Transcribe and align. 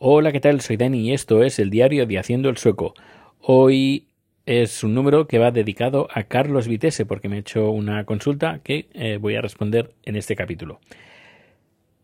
Hola, 0.00 0.30
¿qué 0.30 0.38
tal? 0.38 0.60
Soy 0.60 0.76
Dani 0.76 1.00
y 1.00 1.12
esto 1.12 1.42
es 1.42 1.58
el 1.58 1.70
diario 1.70 2.06
de 2.06 2.20
Haciendo 2.20 2.48
el 2.50 2.56
Sueco. 2.56 2.94
Hoy 3.40 4.06
es 4.46 4.84
un 4.84 4.94
número 4.94 5.26
que 5.26 5.38
va 5.38 5.50
dedicado 5.50 6.06
a 6.14 6.22
Carlos 6.22 6.68
Vitese 6.68 7.04
porque 7.04 7.28
me 7.28 7.34
ha 7.34 7.40
hecho 7.40 7.72
una 7.72 8.04
consulta 8.04 8.60
que 8.62 8.88
eh, 8.92 9.18
voy 9.20 9.34
a 9.34 9.40
responder 9.40 9.92
en 10.04 10.14
este 10.14 10.36
capítulo. 10.36 10.78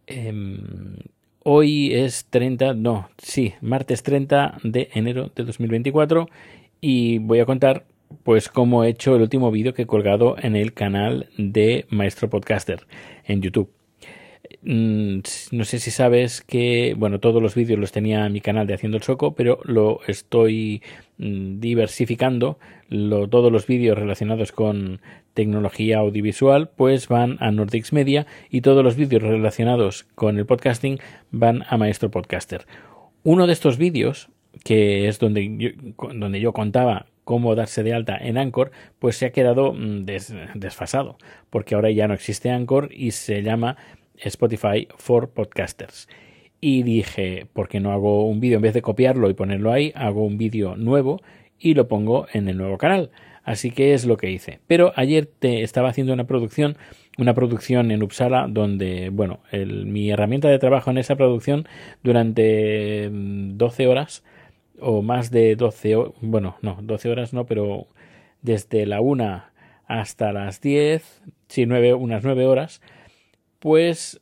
Em, 0.08 0.96
hoy 1.44 1.94
es 1.94 2.26
30, 2.30 2.74
no, 2.74 3.10
sí, 3.18 3.54
martes 3.60 4.02
30 4.02 4.58
de 4.64 4.88
enero 4.92 5.30
de 5.32 5.44
2024 5.44 6.28
y 6.80 7.18
voy 7.18 7.38
a 7.38 7.46
contar 7.46 7.86
pues 8.24 8.48
cómo 8.48 8.82
he 8.82 8.88
hecho 8.88 9.14
el 9.14 9.22
último 9.22 9.52
vídeo 9.52 9.72
que 9.72 9.82
he 9.82 9.86
colgado 9.86 10.34
en 10.42 10.56
el 10.56 10.74
canal 10.74 11.28
de 11.38 11.86
Maestro 11.90 12.28
Podcaster 12.28 12.88
en 13.24 13.40
YouTube. 13.40 13.70
Mm, 14.62 15.20
no 15.52 15.64
sé 15.64 15.78
si 15.78 15.90
sabes 15.90 16.40
que, 16.42 16.94
bueno, 16.96 17.20
todos 17.20 17.42
los 17.42 17.54
vídeos 17.54 17.78
los 17.78 17.92
tenía 17.92 18.26
en 18.26 18.32
mi 18.32 18.40
canal 18.40 18.66
de 18.66 18.74
Haciendo 18.74 18.96
el 18.96 19.02
Soco, 19.02 19.34
pero 19.34 19.58
lo 19.64 20.00
estoy 20.06 20.82
mm, 21.18 21.60
diversificando. 21.60 22.58
todos 22.88 23.50
los 23.50 23.66
vídeos 23.66 23.98
relacionados 23.98 24.52
con 24.52 25.00
tecnología 25.34 25.98
audiovisual, 25.98 26.70
pues 26.76 27.08
van 27.08 27.36
a 27.40 27.50
Nordics 27.50 27.92
Media 27.92 28.26
y 28.50 28.60
todos 28.60 28.84
los 28.84 28.96
vídeos 28.96 29.22
relacionados 29.22 30.04
con 30.14 30.38
el 30.38 30.46
podcasting 30.46 30.98
van 31.30 31.64
a 31.68 31.76
Maestro 31.76 32.10
Podcaster. 32.10 32.66
Uno 33.24 33.46
de 33.46 33.52
estos 33.52 33.78
vídeos, 33.78 34.28
que 34.64 35.08
es 35.08 35.18
donde 35.18 35.56
yo, 35.58 35.70
donde 36.14 36.40
yo 36.40 36.52
contaba 36.52 37.06
cómo 37.24 37.54
darse 37.54 37.82
de 37.82 37.94
alta 37.94 38.16
en 38.16 38.38
Anchor, 38.38 38.70
pues 38.98 39.16
se 39.16 39.26
ha 39.26 39.32
quedado 39.32 39.72
mm, 39.72 40.04
desfasado, 40.54 41.18
porque 41.50 41.74
ahora 41.74 41.90
ya 41.90 42.06
no 42.06 42.14
existe 42.14 42.50
Anchor 42.50 42.90
y 42.92 43.10
se 43.12 43.42
llama 43.42 43.76
Spotify 44.16 44.88
for 44.96 45.30
Podcasters. 45.30 46.08
Y 46.60 46.82
dije, 46.82 47.46
¿por 47.52 47.68
qué 47.68 47.80
no 47.80 47.92
hago 47.92 48.26
un 48.26 48.40
vídeo? 48.40 48.56
En 48.56 48.62
vez 48.62 48.74
de 48.74 48.82
copiarlo 48.82 49.28
y 49.28 49.34
ponerlo 49.34 49.70
ahí, 49.72 49.92
hago 49.94 50.24
un 50.24 50.38
vídeo 50.38 50.76
nuevo 50.76 51.20
y 51.58 51.74
lo 51.74 51.88
pongo 51.88 52.26
en 52.32 52.48
el 52.48 52.56
nuevo 52.56 52.78
canal. 52.78 53.10
Así 53.42 53.70
que 53.70 53.92
es 53.92 54.06
lo 54.06 54.16
que 54.16 54.30
hice. 54.30 54.60
Pero 54.66 54.92
ayer 54.96 55.26
te 55.26 55.62
estaba 55.62 55.90
haciendo 55.90 56.14
una 56.14 56.26
producción, 56.26 56.78
una 57.18 57.34
producción 57.34 57.90
en 57.90 58.02
Uppsala, 58.02 58.46
donde, 58.48 59.10
bueno, 59.10 59.40
mi 59.52 60.10
herramienta 60.10 60.48
de 60.48 60.58
trabajo 60.58 60.90
en 60.90 60.96
esa 60.96 61.16
producción 61.16 61.68
durante 62.02 63.10
12 63.12 63.86
horas, 63.86 64.24
o 64.80 65.02
más 65.02 65.30
de 65.30 65.56
12 65.56 65.96
horas, 65.96 66.12
bueno, 66.22 66.56
no, 66.62 66.78
12 66.80 67.10
horas 67.10 67.34
no, 67.34 67.44
pero 67.44 67.86
desde 68.40 68.86
la 68.86 69.02
1 69.02 69.44
hasta 69.86 70.32
las 70.32 70.62
10, 70.62 71.22
sí, 71.48 71.66
nueve, 71.66 71.92
unas 71.92 72.24
9 72.24 72.46
horas, 72.46 72.80
pues 73.64 74.20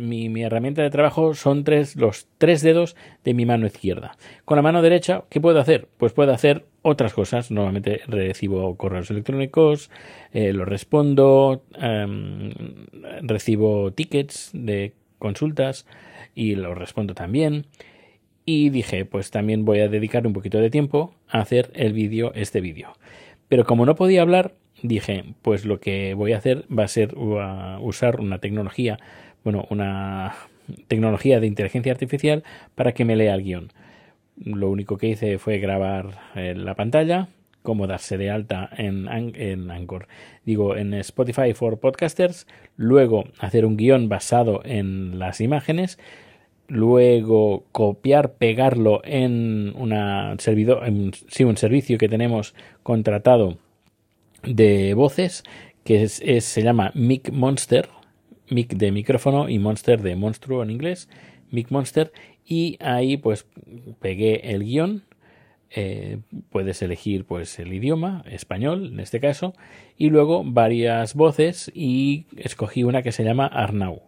mi, 0.00 0.42
herramienta 0.42 0.80
de 0.80 0.88
trabajo 0.88 1.34
son 1.34 1.62
tres, 1.62 1.94
los 1.94 2.26
tres 2.38 2.62
dedos 2.62 2.96
de 3.22 3.34
mi 3.34 3.44
mano 3.44 3.66
izquierda. 3.66 4.16
Con 4.46 4.56
la 4.56 4.62
mano 4.62 4.80
derecha, 4.80 5.24
¿qué 5.28 5.42
puedo 5.42 5.60
hacer? 5.60 5.88
Pues 5.98 6.14
puedo 6.14 6.32
hacer 6.32 6.64
otras 6.80 7.12
cosas. 7.12 7.50
Normalmente 7.50 8.00
recibo 8.06 8.74
correos 8.78 9.10
electrónicos, 9.10 9.90
eh, 10.32 10.54
los 10.54 10.66
respondo, 10.66 11.64
em, 11.78 12.50
recibo 13.20 13.92
tickets 13.92 14.52
de 14.54 14.94
consultas 15.18 15.84
y 16.34 16.54
los 16.54 16.78
respondo 16.78 17.12
también. 17.12 17.66
Y 18.46 18.70
dije, 18.70 19.04
pues 19.04 19.30
también 19.30 19.66
voy 19.66 19.80
a 19.80 19.88
dedicar 19.88 20.26
un 20.26 20.32
poquito 20.32 20.56
de 20.56 20.70
tiempo 20.70 21.12
a 21.28 21.40
hacer 21.40 21.72
el 21.74 21.92
vídeo, 21.92 22.32
este 22.34 22.62
vídeo. 22.62 22.94
Pero 23.48 23.66
como 23.66 23.84
no 23.84 23.96
podía 23.96 24.22
hablar, 24.22 24.54
dije, 24.82 25.24
pues 25.42 25.64
lo 25.64 25.80
que 25.80 26.14
voy 26.14 26.32
a 26.32 26.38
hacer 26.38 26.64
va 26.76 26.84
a 26.84 26.88
ser 26.88 27.14
usar 27.16 28.20
una 28.20 28.38
tecnología, 28.38 28.98
bueno, 29.44 29.66
una 29.70 30.34
tecnología 30.86 31.40
de 31.40 31.46
inteligencia 31.46 31.92
artificial 31.92 32.44
para 32.74 32.92
que 32.92 33.04
me 33.04 33.16
lea 33.16 33.34
el 33.34 33.42
guion. 33.42 33.72
Lo 34.36 34.70
único 34.70 34.98
que 34.98 35.08
hice 35.08 35.38
fue 35.38 35.58
grabar 35.58 36.18
eh, 36.34 36.54
la 36.54 36.74
pantalla, 36.74 37.28
cómo 37.62 37.86
darse 37.86 38.16
de 38.16 38.30
alta 38.30 38.70
en, 38.76 39.08
en 39.08 39.70
Anchor, 39.70 40.06
digo, 40.44 40.76
en 40.76 40.94
Spotify 40.94 41.52
for 41.54 41.80
Podcasters, 41.80 42.46
luego 42.76 43.24
hacer 43.38 43.66
un 43.66 43.76
guion 43.76 44.08
basado 44.08 44.62
en 44.64 45.18
las 45.18 45.40
imágenes, 45.40 45.98
luego 46.68 47.64
copiar, 47.72 48.34
pegarlo 48.34 49.00
en 49.04 49.72
una 49.76 50.36
servidor, 50.38 50.86
en, 50.86 51.12
sí, 51.28 51.44
un 51.44 51.56
servicio 51.56 51.98
que 51.98 52.08
tenemos 52.08 52.54
contratado 52.82 53.58
de 54.42 54.94
voces 54.94 55.44
que 55.84 56.02
es, 56.02 56.44
se 56.44 56.62
llama 56.62 56.92
Mic 56.94 57.32
Monster, 57.32 57.88
Mic 58.50 58.74
de 58.74 58.92
micrófono 58.92 59.48
y 59.48 59.58
Monster 59.58 60.02
de 60.02 60.16
monstruo 60.16 60.62
en 60.62 60.70
inglés, 60.70 61.08
Mic 61.50 61.70
Monster, 61.70 62.12
y 62.44 62.76
ahí 62.80 63.16
pues 63.16 63.46
pegué 63.98 64.52
el 64.52 64.64
guion, 64.64 65.04
eh, 65.70 66.18
puedes 66.50 66.82
elegir 66.82 67.24
pues 67.24 67.58
el 67.58 67.72
idioma, 67.72 68.22
español 68.26 68.88
en 68.92 69.00
este 69.00 69.18
caso, 69.18 69.54
y 69.96 70.10
luego 70.10 70.44
varias 70.44 71.14
voces 71.14 71.70
y 71.74 72.26
escogí 72.36 72.84
una 72.84 73.02
que 73.02 73.12
se 73.12 73.24
llama 73.24 73.46
Arnau. 73.46 74.02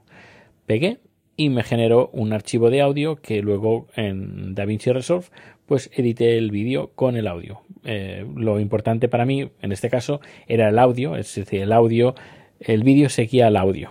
Pegué 0.66 1.00
y 1.40 1.48
me 1.48 1.62
generó 1.62 2.10
un 2.12 2.34
archivo 2.34 2.68
de 2.68 2.82
audio 2.82 3.16
que 3.16 3.40
luego 3.40 3.86
en 3.96 4.54
DaVinci 4.54 4.92
Resolve 4.92 5.28
pues 5.64 5.90
edité 5.94 6.36
el 6.36 6.50
vídeo 6.50 6.90
con 6.94 7.16
el 7.16 7.26
audio. 7.26 7.62
Eh, 7.82 8.26
lo 8.36 8.60
importante 8.60 9.08
para 9.08 9.24
mí 9.24 9.50
en 9.62 9.72
este 9.72 9.88
caso 9.88 10.20
era 10.48 10.68
el 10.68 10.78
audio, 10.78 11.16
es 11.16 11.34
decir, 11.34 11.62
el 11.62 11.72
audio, 11.72 12.14
el 12.58 12.82
vídeo 12.82 13.08
seguía 13.08 13.46
al 13.46 13.56
audio 13.56 13.88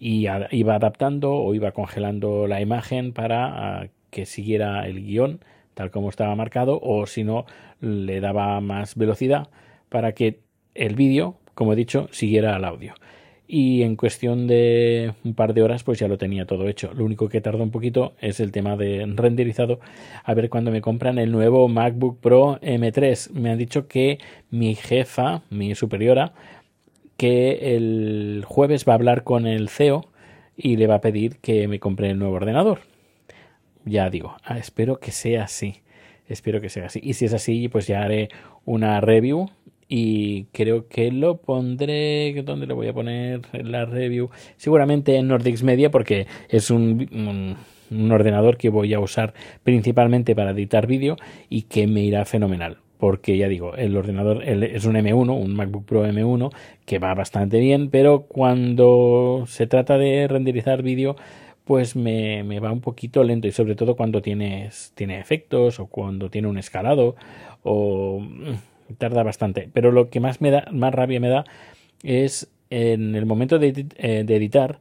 y 0.00 0.26
iba 0.50 0.74
adaptando 0.74 1.32
o 1.32 1.54
iba 1.54 1.70
congelando 1.70 2.48
la 2.48 2.60
imagen 2.60 3.12
para 3.12 3.82
ah, 3.82 3.86
que 4.10 4.26
siguiera 4.26 4.84
el 4.88 5.04
guion 5.04 5.44
tal 5.74 5.92
como 5.92 6.08
estaba 6.08 6.34
marcado 6.34 6.80
o 6.82 7.06
si 7.06 7.22
no 7.22 7.46
le 7.80 8.18
daba 8.18 8.60
más 8.60 8.96
velocidad 8.96 9.48
para 9.90 10.10
que 10.10 10.40
el 10.74 10.96
vídeo, 10.96 11.36
como 11.54 11.72
he 11.72 11.76
dicho, 11.76 12.08
siguiera 12.10 12.56
al 12.56 12.64
audio 12.64 12.94
y 13.52 13.82
en 13.82 13.96
cuestión 13.96 14.46
de 14.46 15.12
un 15.24 15.34
par 15.34 15.54
de 15.54 15.62
horas 15.64 15.82
pues 15.82 15.98
ya 15.98 16.06
lo 16.06 16.18
tenía 16.18 16.46
todo 16.46 16.68
hecho. 16.68 16.92
Lo 16.94 17.04
único 17.04 17.28
que 17.28 17.40
tardó 17.40 17.64
un 17.64 17.72
poquito 17.72 18.14
es 18.20 18.38
el 18.38 18.52
tema 18.52 18.76
de 18.76 19.04
renderizado. 19.16 19.80
A 20.22 20.34
ver 20.34 20.48
cuando 20.48 20.70
me 20.70 20.80
compran 20.80 21.18
el 21.18 21.32
nuevo 21.32 21.66
MacBook 21.66 22.20
Pro 22.20 22.60
M3. 22.60 23.32
Me 23.32 23.50
han 23.50 23.58
dicho 23.58 23.88
que 23.88 24.20
mi 24.50 24.76
jefa, 24.76 25.42
mi 25.50 25.74
superiora, 25.74 26.32
que 27.16 27.74
el 27.74 28.44
jueves 28.46 28.84
va 28.88 28.92
a 28.92 28.96
hablar 28.96 29.24
con 29.24 29.48
el 29.48 29.68
CEO 29.68 30.06
y 30.56 30.76
le 30.76 30.86
va 30.86 30.96
a 30.96 31.00
pedir 31.00 31.38
que 31.38 31.66
me 31.66 31.80
compre 31.80 32.08
el 32.10 32.20
nuevo 32.20 32.36
ordenador. 32.36 32.82
Ya 33.84 34.10
digo, 34.10 34.36
ah, 34.44 34.58
espero 34.58 35.00
que 35.00 35.10
sea 35.10 35.42
así. 35.44 35.82
Espero 36.28 36.60
que 36.60 36.68
sea 36.68 36.86
así. 36.86 37.00
Y 37.02 37.14
si 37.14 37.24
es 37.24 37.34
así, 37.34 37.66
pues 37.66 37.88
ya 37.88 38.02
haré 38.02 38.28
una 38.64 39.00
review 39.00 39.50
y 39.92 40.44
creo 40.52 40.86
que 40.86 41.10
lo 41.10 41.38
pondré 41.38 42.32
¿dónde 42.44 42.66
lo 42.66 42.76
voy 42.76 42.86
a 42.86 42.94
poner 42.94 43.40
en 43.52 43.72
la 43.72 43.84
review? 43.84 44.30
Seguramente 44.56 45.16
en 45.16 45.26
Nordics 45.26 45.64
Media 45.64 45.90
porque 45.90 46.28
es 46.48 46.70
un, 46.70 47.56
un, 47.90 48.12
ordenador 48.12 48.56
que 48.56 48.68
voy 48.68 48.94
a 48.94 49.00
usar 49.00 49.34
principalmente 49.64 50.36
para 50.36 50.52
editar 50.52 50.86
vídeo 50.86 51.16
y 51.48 51.62
que 51.62 51.88
me 51.88 52.02
irá 52.02 52.24
fenomenal 52.24 52.78
porque 52.98 53.36
ya 53.36 53.48
digo, 53.48 53.74
el 53.74 53.96
ordenador 53.96 54.44
es 54.44 54.84
un 54.84 54.94
M1, 54.94 55.34
un 55.34 55.56
MacBook 55.56 55.86
Pro 55.86 56.06
M1 56.06 56.52
que 56.84 56.98
va 56.98 57.14
bastante 57.14 57.58
bien, 57.58 57.88
pero 57.90 58.26
cuando 58.28 59.44
se 59.48 59.66
trata 59.66 59.98
de 59.98 60.28
renderizar 60.28 60.82
vídeo 60.82 61.16
pues 61.64 61.96
me, 61.96 62.44
me, 62.44 62.60
va 62.60 62.70
un 62.70 62.80
poquito 62.80 63.24
lento 63.24 63.48
y 63.48 63.52
sobre 63.52 63.74
todo 63.74 63.96
cuando 63.96 64.22
tienes, 64.22 64.92
tiene 64.94 65.18
efectos 65.18 65.80
o 65.80 65.86
cuando 65.86 66.30
tiene 66.30 66.46
un 66.48 66.58
escalado 66.58 67.16
o 67.62 68.22
tarda 68.98 69.22
bastante. 69.22 69.68
Pero 69.72 69.92
lo 69.92 70.10
que 70.10 70.20
más 70.20 70.40
me 70.40 70.50
da, 70.50 70.64
más 70.72 70.94
rabia 70.94 71.20
me 71.20 71.28
da 71.28 71.44
es 72.02 72.50
en 72.70 73.14
el 73.14 73.26
momento 73.26 73.58
de, 73.58 73.86
eh, 73.96 74.24
editar 74.26 74.78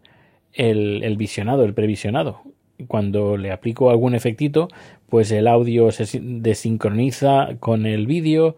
el, 0.54 1.18
visionado, 1.18 1.66
el 1.66 1.74
previsionado. 1.74 2.42
Cuando 2.88 3.36
le 3.36 3.52
aplico 3.52 3.90
algún 3.90 4.16
efectito, 4.16 4.70
pues 5.10 5.32
el 5.32 5.48
audio 5.48 5.92
se 5.92 6.20
desincroniza 6.22 7.58
con 7.60 7.86
el 7.86 8.08
vídeo, 8.08 8.56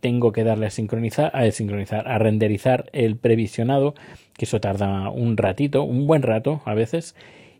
tengo 0.00 0.30
que 0.30 0.44
darle 0.44 0.66
a 0.66 0.70
sincronizar, 0.70 1.34
a 1.34 1.50
sincronizar, 1.50 2.06
a 2.06 2.18
renderizar 2.18 2.88
el 2.92 3.16
previsionado, 3.16 3.94
que 4.36 4.44
eso 4.44 4.60
tarda 4.60 5.10
un 5.10 5.36
ratito, 5.36 5.82
un 5.82 6.06
buen 6.06 6.22
rato 6.22 6.62
a 6.66 6.74
veces, 6.74 7.16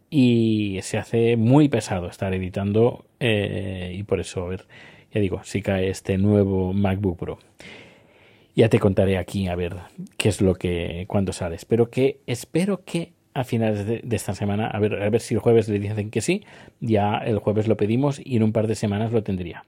y 0.08 0.78
se 0.82 0.98
hace 0.98 1.36
muy 1.36 1.68
pesado 1.68 2.06
estar 2.06 2.32
editando 2.32 3.04
eh, 3.18 3.92
y 3.98 4.04
por 4.04 4.20
eso 4.20 4.44
a 4.44 4.48
ver 4.48 4.66
ya 5.14 5.20
digo, 5.20 5.40
si 5.44 5.62
cae 5.62 5.88
este 5.88 6.18
nuevo 6.18 6.72
MacBook 6.72 7.18
Pro. 7.18 7.38
Ya 8.56 8.68
te 8.68 8.80
contaré 8.80 9.16
aquí 9.16 9.46
a 9.46 9.54
ver 9.54 9.76
qué 10.16 10.28
es 10.28 10.40
lo 10.40 10.56
que 10.56 11.04
cuando 11.08 11.32
sale. 11.32 11.54
Espero 11.54 11.88
que 11.88 12.20
espero 12.26 12.84
que 12.84 13.12
a 13.32 13.44
finales 13.44 13.86
de, 13.86 14.02
esta 14.10 14.34
semana, 14.34 14.66
a 14.66 14.78
ver, 14.78 15.02
a 15.02 15.10
ver 15.10 15.20
si 15.20 15.34
el 15.34 15.40
jueves 15.40 15.68
le 15.68 15.78
dicen 15.78 16.10
que 16.10 16.20
sí, 16.20 16.44
ya 16.80 17.18
el 17.18 17.38
jueves 17.38 17.66
lo 17.66 17.76
pedimos 17.76 18.20
y 18.24 18.36
en 18.36 18.44
un 18.44 18.52
par 18.52 18.66
de 18.66 18.74
semanas 18.74 19.12
lo 19.12 19.22
tendría. 19.22 19.64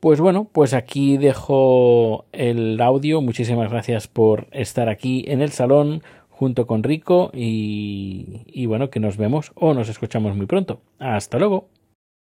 Pues 0.00 0.20
bueno, 0.20 0.48
pues 0.52 0.74
aquí 0.74 1.16
dejo 1.16 2.26
el 2.32 2.80
audio. 2.80 3.22
Muchísimas 3.22 3.70
gracias 3.70 4.06
por 4.08 4.46
estar 4.52 4.88
aquí 4.88 5.24
en 5.26 5.40
el 5.40 5.50
salón 5.50 6.02
junto 6.28 6.66
con 6.66 6.82
Rico 6.82 7.30
y, 7.34 8.42
y 8.46 8.66
bueno, 8.66 8.90
que 8.90 9.00
nos 9.00 9.16
vemos 9.16 9.52
o 9.54 9.72
nos 9.72 9.88
escuchamos 9.88 10.36
muy 10.36 10.46
pronto. 10.46 10.80
Hasta 10.98 11.38
luego. 11.38 11.75